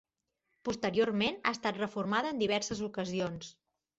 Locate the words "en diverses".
2.35-2.81